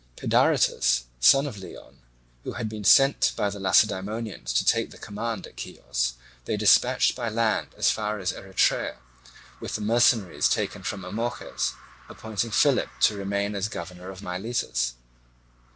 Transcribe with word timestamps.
Pedaritus, 0.15 1.03
son 1.19 1.45
of 1.45 1.59
Leon, 1.59 1.99
who 2.43 2.53
had 2.53 2.67
been 2.67 2.83
sent 2.83 3.33
by 3.35 3.51
the 3.51 3.59
Lacedaemonians 3.59 4.51
to 4.51 4.65
take 4.65 4.89
the 4.89 4.97
command 4.97 5.45
at 5.45 5.59
Chios, 5.59 6.13
they 6.45 6.57
dispatched 6.57 7.15
by 7.15 7.29
land 7.29 7.75
as 7.77 7.91
far 7.91 8.17
as 8.17 8.33
Erythrae 8.33 8.95
with 9.59 9.75
the 9.75 9.81
mercenaries 9.81 10.49
taken 10.49 10.81
from 10.81 11.05
Amorges; 11.05 11.73
appointing 12.09 12.49
Philip 12.49 12.89
to 13.01 13.15
remain 13.15 13.53
as 13.53 13.67
governor 13.69 14.09
of 14.09 14.23
Miletus. 14.23 14.93